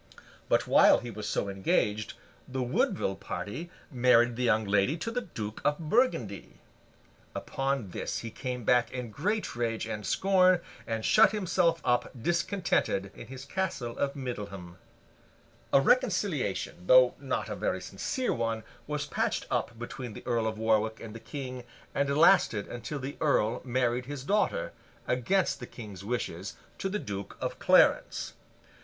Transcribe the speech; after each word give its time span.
But, 0.49 0.65
while 0.65 0.97
he 0.97 1.11
was 1.11 1.29
so 1.29 1.47
engaged, 1.47 2.15
the 2.47 2.63
Woodville 2.63 3.15
party 3.17 3.69
married 3.91 4.35
the 4.35 4.41
young 4.41 4.65
lady 4.65 4.97
to 4.97 5.11
the 5.11 5.21
Duke 5.21 5.61
of 5.63 5.77
Burgundy! 5.77 6.55
Upon 7.35 7.91
this 7.91 8.17
he 8.25 8.31
came 8.31 8.63
back 8.63 8.91
in 8.91 9.11
great 9.11 9.55
rage 9.55 9.85
and 9.85 10.03
scorn, 10.03 10.59
and 10.87 11.05
shut 11.05 11.33
himself 11.33 11.81
up 11.85 12.09
discontented, 12.19 13.11
in 13.15 13.27
his 13.27 13.45
Castle 13.45 13.95
of 13.99 14.15
Middleham. 14.15 14.79
A 15.71 15.79
reconciliation, 15.79 16.85
though 16.87 17.13
not 17.19 17.47
a 17.47 17.55
very 17.55 17.79
sincere 17.79 18.33
one, 18.33 18.63
was 18.87 19.05
patched 19.05 19.45
up 19.51 19.77
between 19.77 20.13
the 20.13 20.25
Earl 20.25 20.47
of 20.47 20.57
Warwick 20.57 20.99
and 20.99 21.13
the 21.13 21.19
King, 21.19 21.63
and 21.93 22.17
lasted 22.17 22.67
until 22.67 22.97
the 22.97 23.17
Earl 23.21 23.61
married 23.63 24.07
his 24.07 24.23
daughter, 24.23 24.73
against 25.07 25.59
the 25.59 25.67
King's 25.67 26.03
wishes, 26.03 26.55
to 26.79 26.89
the 26.89 26.97
Duke 26.97 27.37
of 27.39 27.59
Clarence. 27.59 28.33